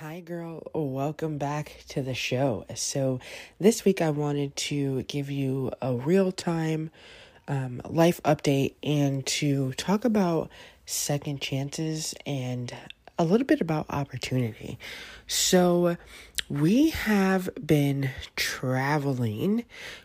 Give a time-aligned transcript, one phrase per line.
[0.00, 0.62] Hi, girl.
[0.74, 2.66] Welcome back to the show.
[2.74, 3.18] So,
[3.58, 6.90] this week I wanted to give you a real time
[7.48, 10.50] um, life update and to talk about
[10.84, 12.76] second chances and
[13.18, 14.78] a little bit about opportunity.
[15.26, 15.96] So,
[16.50, 19.64] we have been traveling.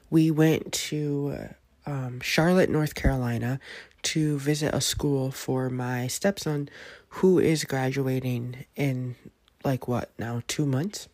[0.09, 1.49] We went to
[1.85, 3.59] um, Charlotte, North Carolina
[4.03, 6.69] to visit a school for my stepson
[7.09, 9.15] who is graduating in
[9.63, 11.07] like what now, two months?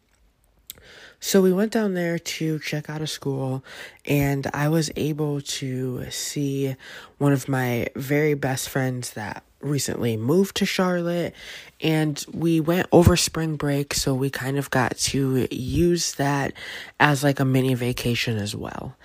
[1.19, 3.63] So we went down there to check out a school,
[4.05, 6.75] and I was able to see
[7.17, 11.33] one of my very best friends that recently moved to Charlotte,
[11.81, 16.53] and we went over spring break, so we kind of got to use that
[16.99, 18.95] as like a mini vacation as well.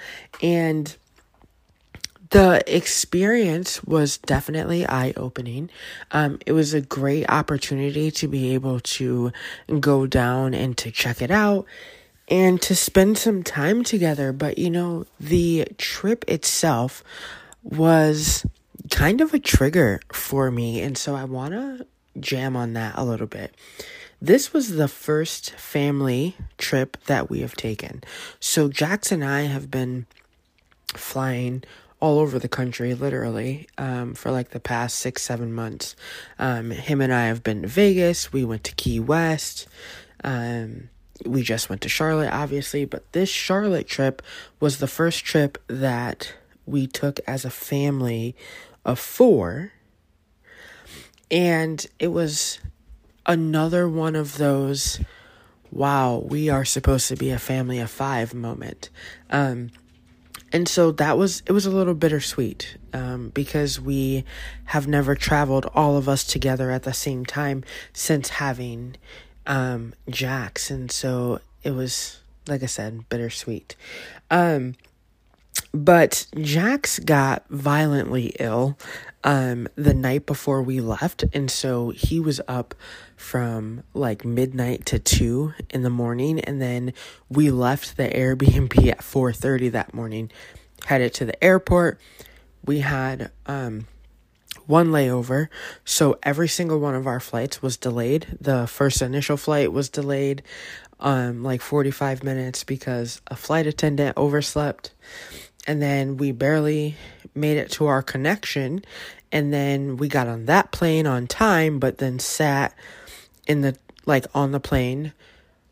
[0.42, 0.94] And
[2.32, 5.68] the experience was definitely eye opening.
[6.10, 9.32] Um, it was a great opportunity to be able to
[9.80, 11.66] go down and to check it out
[12.28, 14.32] and to spend some time together.
[14.32, 17.04] But you know, the trip itself
[17.62, 18.46] was
[18.90, 20.80] kind of a trigger for me.
[20.80, 21.86] And so I want to
[22.18, 23.54] jam on that a little bit.
[24.22, 28.02] This was the first family trip that we have taken.
[28.40, 30.06] So Jax and I have been
[30.94, 31.64] flying
[32.02, 35.94] all over the country, literally, um, for like the past six, seven months.
[36.36, 38.32] Um, him and I have been to Vegas.
[38.32, 39.68] We went to Key West.
[40.24, 40.90] Um,
[41.24, 44.20] we just went to Charlotte, obviously, but this Charlotte trip
[44.58, 46.34] was the first trip that
[46.66, 48.34] we took as a family
[48.84, 49.70] of four.
[51.30, 52.58] And it was
[53.26, 55.00] another one of those,
[55.70, 58.90] wow, we are supposed to be a family of five moment.
[59.30, 59.70] Um,
[60.52, 64.24] and so that was it was a little bittersweet um, because we
[64.66, 68.96] have never traveled all of us together at the same time since having
[69.46, 73.76] um, Jax, and so it was like I said bittersweet.
[74.30, 74.74] Um,
[75.72, 78.78] but Jax got violently ill
[79.24, 82.74] um, the night before we left, and so he was up
[83.16, 86.92] from like midnight to two in the morning, and then
[87.28, 90.30] we left the Airbnb at four thirty that morning,
[90.86, 92.00] headed to the airport.
[92.64, 93.86] We had um,
[94.66, 95.48] one layover,
[95.84, 98.38] so every single one of our flights was delayed.
[98.40, 100.42] The first initial flight was delayed
[101.00, 104.92] um like 45 minutes because a flight attendant overslept
[105.66, 106.96] and then we barely
[107.34, 108.84] made it to our connection.
[109.30, 112.74] And then we got on that plane on time but then sat
[113.46, 115.12] in the like on the plane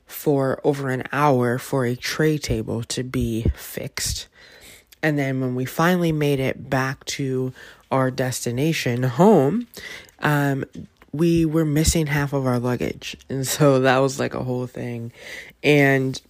[0.06, 4.28] for over an hour for a tray table to be fixed.
[5.02, 7.52] And then when we finally made it back to
[7.90, 9.66] our destination home
[10.20, 10.64] um
[11.12, 13.16] we were missing half of our luggage.
[13.28, 15.12] And so that was like a whole thing.
[15.62, 16.20] And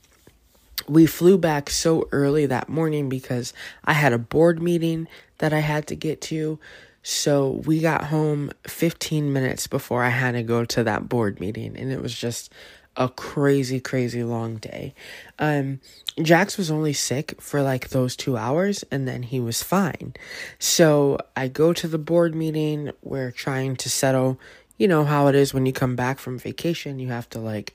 [0.88, 3.52] we flew back so early that morning because
[3.84, 5.08] I had a board meeting
[5.38, 6.58] that I had to get to.
[7.02, 11.76] So we got home 15 minutes before I had to go to that board meeting,
[11.76, 12.52] and it was just
[12.96, 14.94] a crazy, crazy long day.
[15.38, 15.80] Um,
[16.20, 20.14] Jax was only sick for like those two hours, and then he was fine.
[20.58, 22.90] So I go to the board meeting.
[23.02, 24.38] We're trying to settle,
[24.76, 27.74] you know, how it is when you come back from vacation, you have to like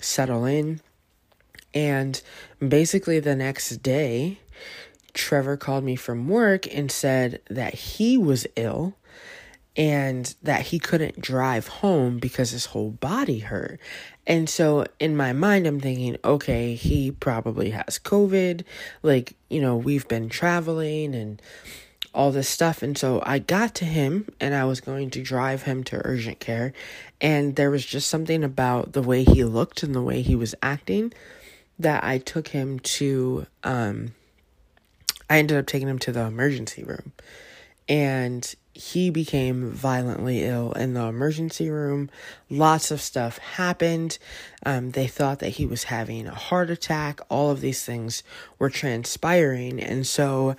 [0.00, 0.80] settle in
[1.74, 2.20] and
[2.66, 4.38] basically, the next day,
[5.12, 8.94] Trevor called me from work and said that he was ill
[9.76, 13.78] and that he couldn't drive home because his whole body hurt.
[14.26, 18.64] And so in my mind, I'm thinking, okay, he probably has COVID.
[19.02, 21.40] Like, you know, we've been traveling and
[22.14, 22.82] all this stuff.
[22.82, 26.40] And so I got to him and I was going to drive him to urgent
[26.40, 26.72] care.
[27.20, 30.54] And there was just something about the way he looked and the way he was
[30.62, 31.12] acting
[31.78, 34.12] that I took him to um
[35.28, 37.12] I ended up taking him to the emergency room
[37.88, 42.10] and he became violently ill in the emergency room.
[42.50, 44.18] Lots of stuff happened.
[44.66, 47.20] Um, they thought that he was having a heart attack.
[47.30, 48.22] All of these things
[48.58, 49.80] were transpiring.
[49.80, 50.56] And so,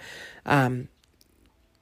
[0.47, 0.87] um,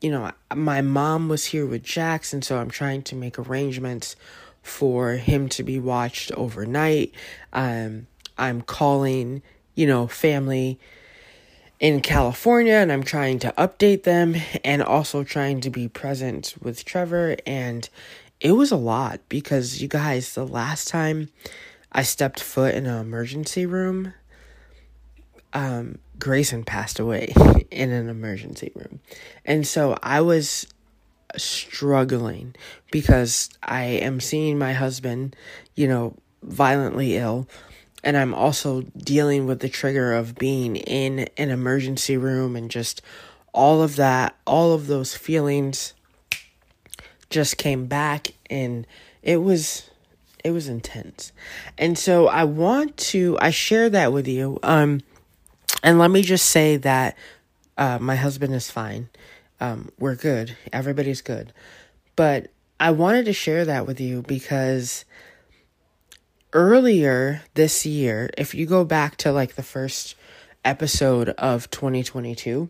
[0.01, 4.17] you know, my mom was here with Jackson, so I'm trying to make arrangements
[4.61, 7.13] for him to be watched overnight.
[7.53, 9.41] Um, I'm calling,
[9.75, 10.79] you know, family
[11.79, 16.85] in California and I'm trying to update them and also trying to be present with
[16.85, 17.37] Trevor.
[17.45, 17.87] And
[18.39, 21.29] it was a lot because you guys, the last time
[21.91, 24.13] I stepped foot in an emergency room,
[25.53, 27.33] um, Grayson passed away
[27.71, 28.99] in an emergency room.
[29.45, 30.67] And so I was
[31.37, 32.55] struggling
[32.91, 35.35] because I am seeing my husband,
[35.75, 37.47] you know, violently ill
[38.05, 43.01] and I'm also dealing with the trigger of being in an emergency room and just
[43.51, 45.93] all of that, all of those feelings
[47.31, 48.85] just came back and
[49.23, 49.89] it was
[50.43, 51.31] it was intense.
[51.79, 54.59] And so I want to I share that with you.
[54.61, 55.01] Um
[55.81, 57.17] and let me just say that
[57.75, 59.09] uh my husband is fine.
[59.59, 60.55] Um we're good.
[60.71, 61.51] Everybody's good.
[62.15, 65.05] But I wanted to share that with you because
[66.55, 70.15] earlier this year, if you go back to like the first
[70.63, 72.69] episode of 2022,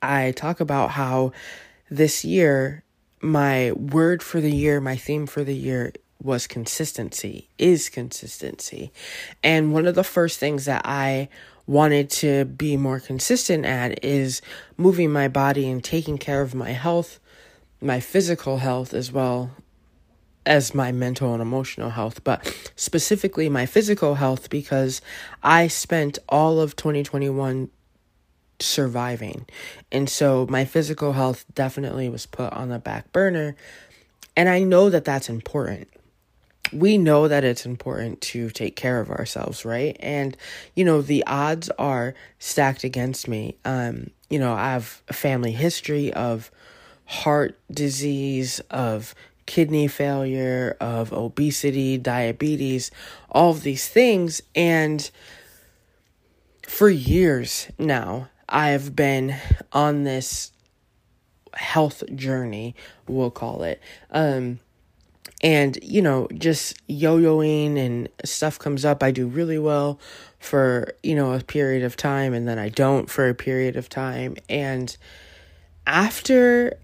[0.00, 1.32] I talk about how
[1.90, 2.84] this year,
[3.20, 5.92] my word for the year, my theme for the year
[6.22, 8.92] was consistency, is consistency.
[9.42, 11.28] And one of the first things that I
[11.66, 14.40] wanted to be more consistent at is
[14.76, 17.18] moving my body and taking care of my health,
[17.80, 19.50] my physical health as well
[20.48, 25.02] as my mental and emotional health, but specifically my physical health because
[25.42, 27.70] I spent all of 2021
[28.58, 29.46] surviving.
[29.92, 33.56] And so my physical health definitely was put on the back burner.
[34.36, 35.88] And I know that that's important.
[36.72, 39.96] We know that it's important to take care of ourselves, right?
[40.00, 40.36] And
[40.74, 43.56] you know, the odds are stacked against me.
[43.64, 46.50] Um, you know, I have a family history of
[47.06, 49.14] heart disease, of
[49.48, 52.90] kidney failure, of obesity, diabetes,
[53.30, 54.42] all of these things.
[54.54, 55.10] And
[56.66, 59.34] for years now, I've been
[59.72, 60.52] on this
[61.54, 62.76] health journey,
[63.08, 63.80] we'll call it.
[64.10, 64.60] Um,
[65.40, 70.00] and you know just yo-yoing and stuff comes up i do really well
[70.40, 73.88] for you know a period of time and then i don't for a period of
[73.88, 74.96] time and
[75.86, 76.76] after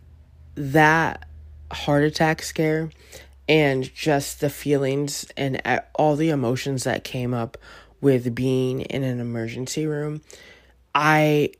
[0.54, 1.26] that
[1.74, 2.90] heart attack scare
[3.48, 5.60] and just the feelings and
[5.94, 7.58] all the emotions that came up
[8.00, 10.22] with being in an emergency room,
[10.94, 11.50] I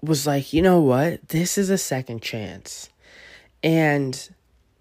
[0.00, 1.28] was like, you know what?
[1.28, 2.90] This is a second chance.
[3.62, 4.28] And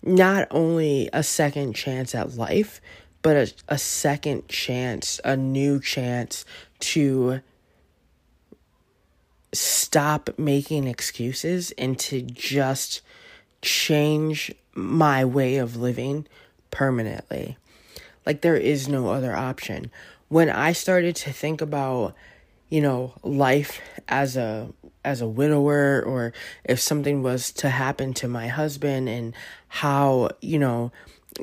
[0.01, 2.81] not only a second chance at life,
[3.21, 6.43] but a, a second chance, a new chance
[6.79, 7.41] to
[9.53, 13.01] stop making excuses and to just
[13.61, 16.27] change my way of living
[16.69, 17.57] permanently.
[18.25, 19.91] Like there is no other option.
[20.29, 22.15] When I started to think about,
[22.69, 24.69] you know, life as a
[25.03, 26.31] as a widower or
[26.63, 29.33] if something was to happen to my husband and
[29.67, 30.91] how, you know,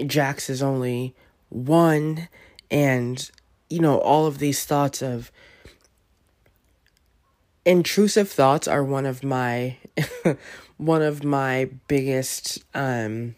[0.06, 1.14] Jax is only
[1.48, 2.28] one
[2.70, 3.30] and
[3.70, 5.30] you know all of these thoughts of
[7.64, 9.76] intrusive thoughts are one of my
[10.78, 13.34] one of my biggest um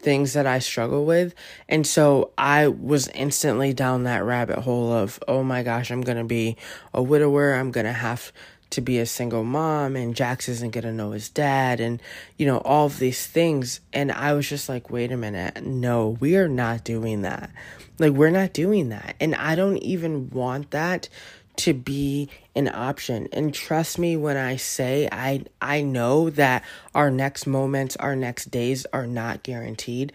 [0.00, 1.34] things that I struggle with.
[1.68, 6.18] And so I was instantly down that rabbit hole of, oh my gosh, I'm going
[6.18, 6.56] to be
[6.94, 7.52] a widower.
[7.52, 8.32] I'm going to have
[8.70, 12.00] to be a single mom and Jax isn't going to know his dad and
[12.36, 13.80] you know all of these things.
[13.92, 15.62] And I was just like wait a minute.
[15.64, 17.50] No we are not doing that.
[17.98, 19.16] Like we're not doing that.
[19.20, 21.08] And I don't even want that
[21.56, 23.28] to be an option.
[23.32, 26.64] And trust me when I say I I know that
[26.94, 30.12] our next moments, our next days are not guaranteed.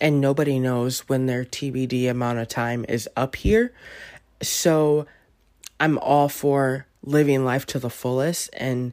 [0.00, 3.72] And nobody knows when their TBD amount of time is up here.
[4.42, 5.06] So
[5.80, 8.92] I'm all for living life to the fullest and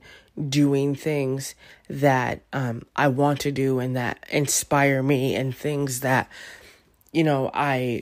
[0.50, 1.54] doing things
[1.90, 6.30] that um, I want to do and that inspire me and things that
[7.12, 8.02] you know I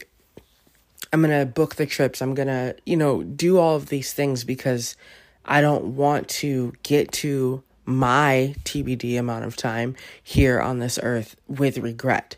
[1.13, 2.21] I'm going to book the trips.
[2.21, 4.95] I'm going to, you know, do all of these things because
[5.43, 11.35] I don't want to get to my TBD amount of time here on this earth
[11.47, 12.37] with regret.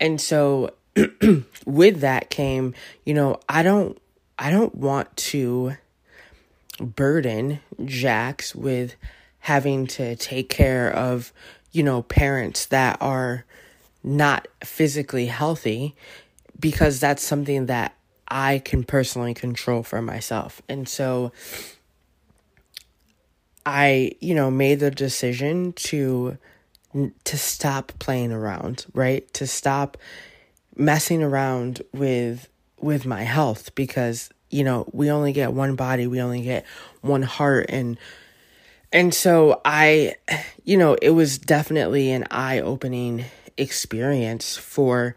[0.00, 0.74] And so
[1.66, 2.74] with that came,
[3.04, 3.96] you know, I don't
[4.38, 5.76] I don't want to
[6.80, 8.96] burden Jax with
[9.40, 11.32] having to take care of,
[11.72, 13.44] you know, parents that are
[14.02, 15.94] not physically healthy
[16.58, 17.94] because that's something that
[18.28, 20.62] I can personally control for myself.
[20.68, 21.32] And so
[23.66, 26.38] I, you know, made the decision to
[27.24, 29.32] to stop playing around, right?
[29.34, 29.96] To stop
[30.76, 32.48] messing around with
[32.80, 36.64] with my health because, you know, we only get one body, we only get
[37.00, 37.98] one heart and
[38.92, 40.14] and so I
[40.64, 43.24] you know, it was definitely an eye-opening
[43.56, 45.16] experience for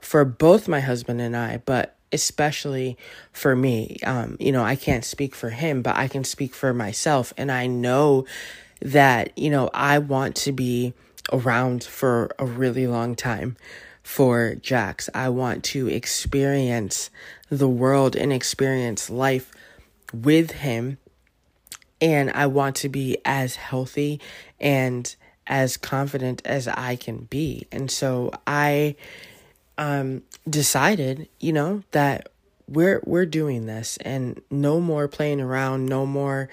[0.00, 2.96] for both my husband and I, but especially
[3.32, 3.98] for me.
[4.04, 7.32] Um, you know, I can't speak for him, but I can speak for myself.
[7.36, 8.24] And I know
[8.80, 10.94] that, you know, I want to be
[11.32, 13.56] around for a really long time
[14.02, 15.10] for Jax.
[15.14, 17.10] I want to experience
[17.50, 19.52] the world and experience life
[20.12, 20.98] with him.
[22.00, 24.20] And I want to be as healthy
[24.60, 25.14] and
[25.46, 27.66] as confident as I can be.
[27.72, 28.96] And so I
[29.76, 32.28] um decided, you know, that
[32.68, 36.48] we're we're doing this and no more playing around, no more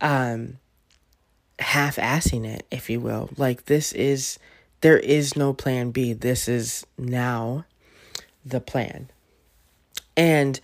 [0.00, 0.58] um
[1.58, 3.30] half-assing it, if you will.
[3.36, 4.38] Like this is
[4.82, 6.12] there is no plan B.
[6.12, 7.64] This is now
[8.44, 9.08] the plan.
[10.16, 10.60] And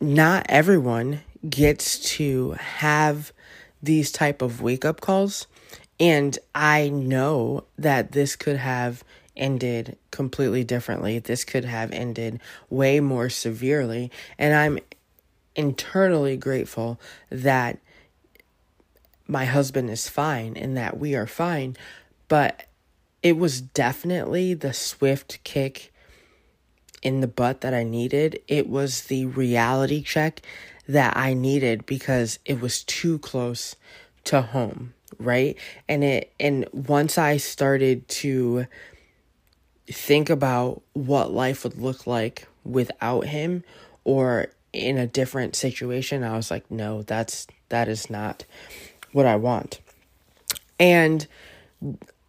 [0.00, 3.32] not everyone gets to have
[3.82, 5.46] these type of wake up calls.
[6.00, 9.04] And I know that this could have
[9.36, 11.18] ended completely differently.
[11.18, 14.10] This could have ended way more severely.
[14.38, 14.78] And I'm
[15.56, 17.78] internally grateful that
[19.26, 21.76] my husband is fine and that we are fine,
[22.28, 22.64] but
[23.22, 25.92] it was definitely the swift kick
[27.04, 28.40] in the butt that I needed.
[28.48, 30.40] It was the reality check
[30.88, 33.76] that I needed because it was too close
[34.24, 35.56] to home, right?
[35.88, 38.66] And it and once I started to
[39.86, 43.62] think about what life would look like without him
[44.02, 48.44] or in a different situation, I was like, no, that's that is not
[49.12, 49.80] what I want.
[50.80, 51.26] And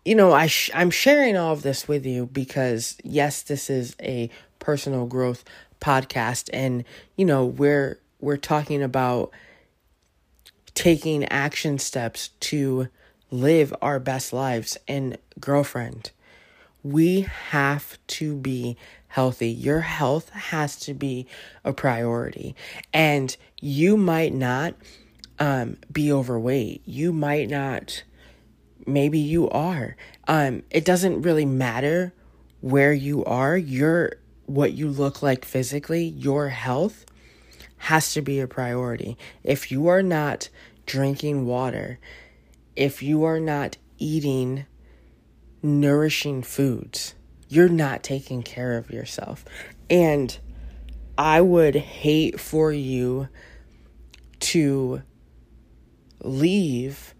[0.06, 3.96] you know, I sh- I'm sharing all of this with you because yes, this is
[4.02, 4.30] a
[4.66, 5.44] personal growth
[5.80, 6.84] podcast and
[7.16, 9.30] you know, we're we're talking about
[10.74, 12.88] taking action steps to
[13.30, 16.12] live our best lives and girlfriend
[16.86, 19.50] we have to be healthy.
[19.50, 21.26] Your health has to be
[21.64, 22.56] a priority.
[22.94, 24.76] And you might not
[25.40, 26.84] um, be overweight.
[26.86, 28.04] You might not
[28.86, 29.96] maybe you are.
[30.28, 32.14] Um, it doesn't really matter
[32.62, 33.58] where you are.
[33.58, 34.14] Your
[34.46, 37.06] what you look like physically, your health
[37.78, 39.18] has to be a priority.
[39.44, 40.50] If you are not
[40.86, 42.00] drinking water,
[42.76, 44.66] if you are not eating
[45.62, 47.16] nourishing foods,
[47.48, 49.46] you're not taking care of yourself.
[49.90, 50.38] And
[51.18, 53.30] I would hate for you
[54.40, 55.02] to
[56.22, 57.14] leave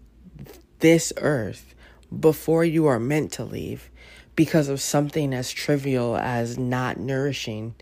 [0.80, 1.74] this earth
[2.18, 3.90] before you are meant to leave
[4.36, 7.74] because of something as trivial as not nourishing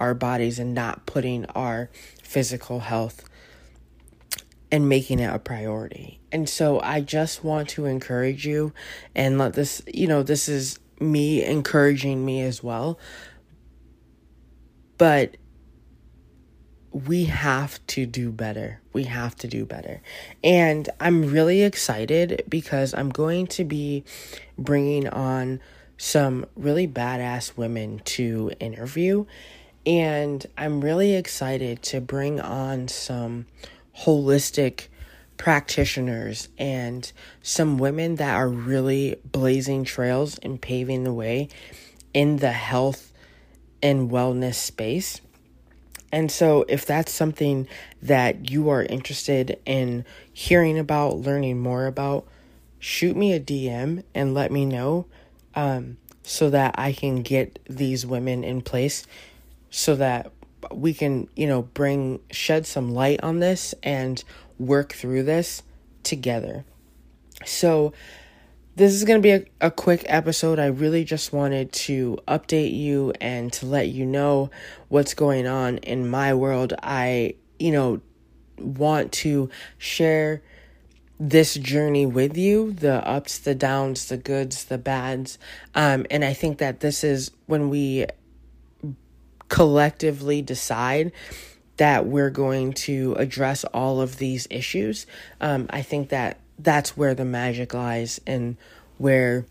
[0.00, 1.90] our bodies and not putting our
[2.22, 3.28] physical health
[4.72, 6.18] and making it a priority.
[6.32, 8.72] And so I just want to encourage you
[9.14, 12.98] and let this, you know, this is me encouraging me as well.
[14.96, 15.36] But
[16.90, 18.80] we have to do better.
[18.92, 20.00] We have to do better.
[20.42, 24.04] And I'm really excited because I'm going to be
[24.56, 25.60] bringing on
[25.98, 29.26] some really badass women to interview.
[29.84, 33.46] And I'm really excited to bring on some
[34.04, 34.86] holistic
[35.36, 37.10] practitioners and
[37.42, 41.48] some women that are really blazing trails and paving the way
[42.14, 43.12] in the health
[43.82, 45.20] and wellness space.
[46.10, 47.68] And so, if that's something
[48.00, 52.26] that you are interested in hearing about, learning more about,
[52.78, 55.06] shoot me a DM and let me know
[55.58, 59.04] um, so that I can get these women in place
[59.70, 60.30] so that
[60.72, 64.22] we can, you know, bring, shed some light on this and
[64.56, 65.64] work through this
[66.04, 66.64] together.
[67.44, 67.92] So,
[68.76, 70.60] this is going to be a, a quick episode.
[70.60, 74.52] I really just wanted to update you and to let you know
[74.86, 76.74] what's going on in my world.
[76.80, 78.00] I, you know,
[78.58, 80.42] want to share
[81.20, 85.38] this journey with you the ups, the downs, the goods, the bads.
[85.74, 88.06] Um, and I think that this is when we
[89.48, 91.12] collectively decide
[91.78, 95.06] that we're going to address all of these issues.
[95.40, 98.56] Um, I think that that's where the magic lies and
[98.98, 99.46] where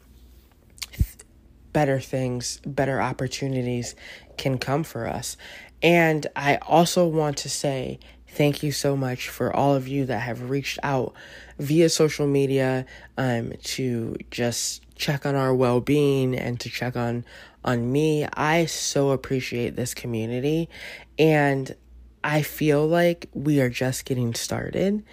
[1.74, 3.96] better things, better opportunities
[4.38, 5.38] can come for us.
[5.82, 8.00] And I also want to say
[8.38, 11.12] thank you so much for all of you that have reached out
[11.58, 12.86] via social media
[13.18, 17.26] um, to just check on our well-being and to check on
[17.66, 18.28] on me.
[18.34, 20.70] I so appreciate this community
[21.18, 21.76] and
[22.24, 25.04] I feel like we are just getting started.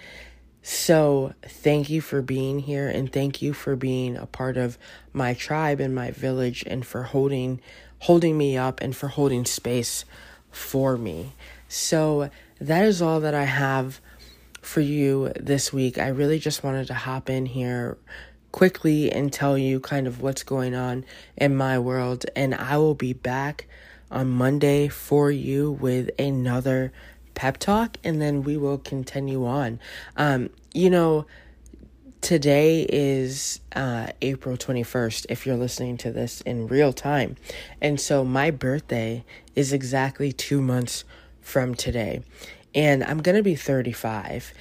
[0.61, 4.77] So, thank you for being here and thank you for being a part of
[5.13, 7.59] my tribe and my village and for holding
[7.99, 10.05] holding me up and for holding space
[10.51, 11.33] for me.
[11.67, 12.29] So,
[12.59, 13.99] that is all that I have
[14.61, 15.97] for you this week.
[15.97, 17.97] I really just wanted to hop in here
[18.51, 22.25] quickly and tell you kind of what's going on in my world.
[22.35, 23.67] And I will be back
[24.09, 26.93] on Monday for you with another
[27.33, 29.79] pep talk, and then we will continue on.
[30.15, 31.25] Um, you know,
[32.21, 37.35] today is uh, April 21st, if you're listening to this in real time.
[37.81, 41.03] And so my birthday is exactly two months
[41.45, 42.23] from today.
[42.73, 44.53] And I'm going to be 35.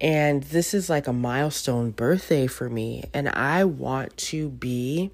[0.00, 3.04] And this is like a milestone birthday for me.
[3.12, 5.10] And I want to be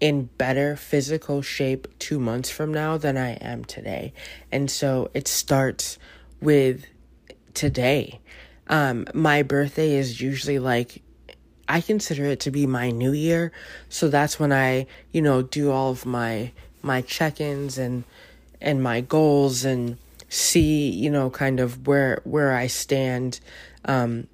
[0.00, 4.12] in better physical shape two months from now than I am today.
[4.50, 5.98] And so it starts
[6.40, 6.86] with
[7.52, 8.20] today.
[8.66, 11.02] Um, my birthday is usually like
[11.68, 13.52] I consider it to be my new year.
[13.88, 18.04] So that's when I, you know, do all of my my check-ins and
[18.60, 23.40] and my goals and see, you know, kind of where where I stand
[23.84, 24.26] um,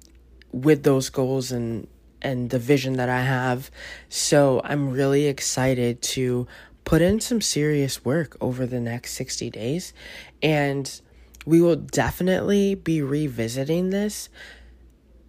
[0.51, 1.87] with those goals and
[2.21, 3.71] and the vision that I have.
[4.09, 6.47] So I'm really excited to
[6.83, 9.93] put in some serious work over the next 60 days
[10.41, 11.01] and
[11.45, 14.29] we will definitely be revisiting this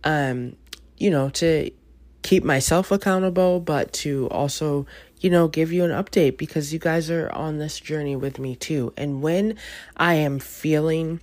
[0.04, 0.56] um
[0.96, 1.70] you know to
[2.22, 4.86] keep myself accountable but to also
[5.22, 8.56] you know, give you an update because you guys are on this journey with me
[8.56, 8.92] too.
[8.96, 9.56] And when
[9.96, 11.20] I am feeling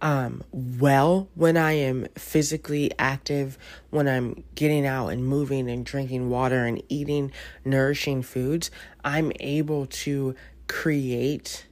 [0.00, 3.56] um well, when I am physically active,
[3.90, 7.32] when I'm getting out and moving and drinking water and eating
[7.64, 8.70] nourishing foods,
[9.04, 10.34] I'm able to
[10.66, 11.66] create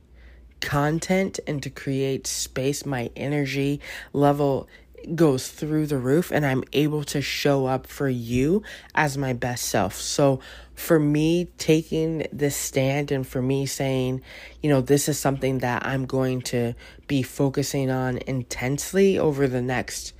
[0.61, 3.81] content and to create space my energy
[4.13, 4.69] level
[5.15, 8.63] goes through the roof and I'm able to show up for you
[8.95, 9.95] as my best self.
[9.95, 10.41] So
[10.75, 14.23] for me taking this stand and for me saying,
[14.63, 16.75] you know, this is something that I'm going to
[17.07, 20.13] be focusing on intensely over the next,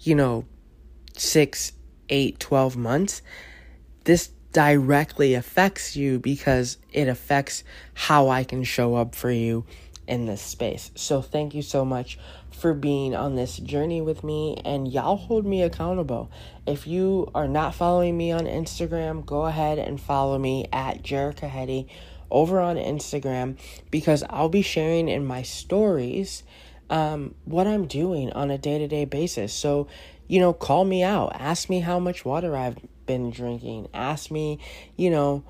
[0.00, 0.44] you know,
[1.16, 1.72] six,
[2.08, 3.22] eight, twelve months,
[4.04, 7.64] this directly affects you because it affects
[7.94, 9.64] how I can show up for you
[10.06, 10.90] in this space.
[10.94, 12.18] So thank you so much
[12.54, 16.30] for being on this journey with me and y'all hold me accountable.
[16.66, 21.48] If you are not following me on Instagram, go ahead and follow me at Jerica
[21.48, 21.88] Hetty
[22.30, 23.58] over on Instagram
[23.90, 26.42] because I'll be sharing in my stories
[26.90, 29.52] um, what I'm doing on a day to day basis.
[29.52, 29.88] So,
[30.28, 34.58] you know, call me out, ask me how much water I've been drinking, ask me,
[34.96, 35.44] you know,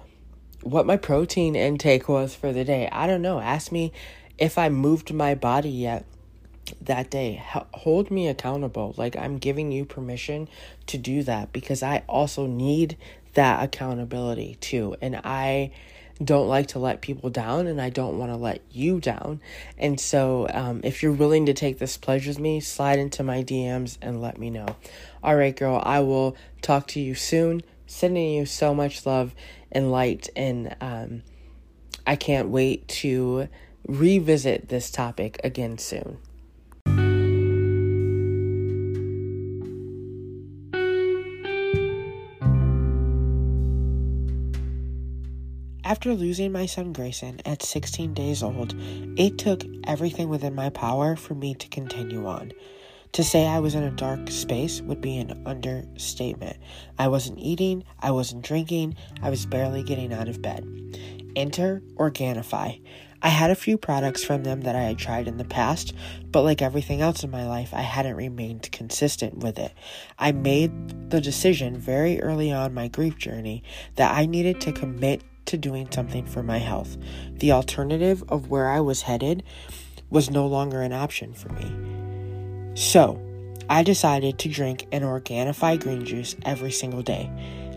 [0.63, 2.89] what my protein intake was for the day.
[2.91, 3.39] I don't know.
[3.39, 3.93] Ask me
[4.39, 6.07] if I moved my body yet
[6.81, 7.43] that day.
[7.73, 8.95] hold me accountable.
[8.97, 10.49] Like I'm giving you permission
[10.87, 12.97] to do that because I also need
[13.35, 14.97] that accountability too.
[15.01, 15.73] And I
[16.23, 19.41] don't like to let people down and I don't want to let you down.
[19.77, 23.43] And so, um, if you're willing to take this pledge with me, slide into my
[23.43, 24.77] DMs and let me know.
[25.23, 27.63] All right, girl, I will talk to you soon.
[27.87, 29.35] Sending you so much love
[29.71, 30.29] and light.
[30.37, 31.23] And um,
[32.07, 33.49] I can't wait to
[33.87, 36.19] revisit this topic again soon.
[46.05, 48.75] After losing my son Grayson at 16 days old,
[49.17, 52.53] it took everything within my power for me to continue on.
[53.13, 56.59] To say I was in a dark space would be an understatement.
[56.99, 60.69] I wasn't eating, I wasn't drinking, I was barely getting out of bed.
[61.37, 62.83] Enter Organifi.
[63.23, 65.95] I had a few products from them that I had tried in the past,
[66.27, 69.73] but like everything else in my life, I hadn't remained consistent with it.
[70.19, 73.63] I made the decision very early on my grief journey
[73.95, 76.97] that I needed to commit to doing something for my health.
[77.35, 79.43] The alternative of where I was headed
[80.11, 82.75] was no longer an option for me.
[82.75, 83.21] So,
[83.69, 87.31] I decided to drink an Organifi green juice every single day,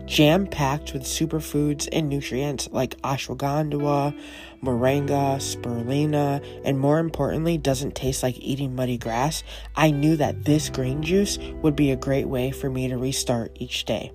[0.04, 4.18] jam packed with superfoods and nutrients like ashwagandha,
[4.62, 9.42] moringa, spirulina, and more importantly, doesn't taste like eating muddy grass.
[9.76, 13.56] I knew that this green juice would be a great way for me to restart
[13.60, 14.12] each day.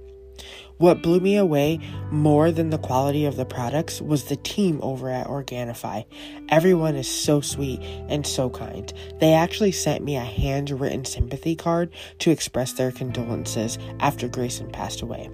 [0.77, 1.79] What blew me away
[2.11, 6.05] more than the quality of the products was the team over at Organifi.
[6.49, 8.91] Everyone is so sweet and so kind.
[9.19, 15.01] They actually sent me a handwritten sympathy card to express their condolences after Grayson passed
[15.01, 15.29] away.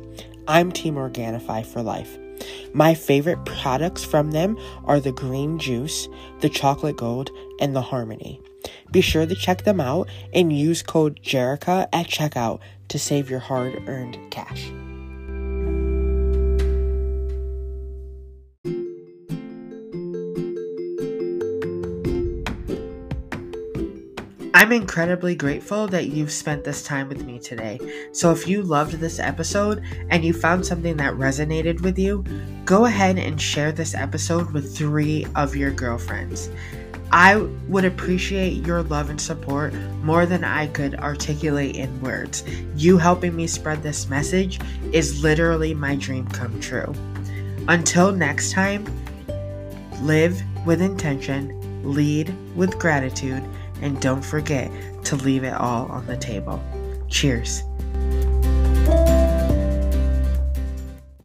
[0.47, 2.17] I'm Team Organifi for life.
[2.73, 6.07] My favorite products from them are the green juice,
[6.41, 8.41] the chocolate gold, and the harmony.
[8.91, 13.39] Be sure to check them out and use code JERICA at checkout to save your
[13.39, 14.71] hard earned cash.
[24.59, 27.79] I'm incredibly grateful that you've spent this time with me today.
[28.11, 32.25] So, if you loved this episode and you found something that resonated with you,
[32.65, 36.49] go ahead and share this episode with three of your girlfriends.
[37.09, 37.37] I
[37.69, 42.43] would appreciate your love and support more than I could articulate in words.
[42.75, 44.59] You helping me spread this message
[44.91, 46.93] is literally my dream come true.
[47.69, 48.85] Until next time,
[50.01, 53.41] live with intention, lead with gratitude,
[53.81, 54.71] and don't forget
[55.05, 56.61] to leave it all on the table.
[57.07, 57.63] Cheers.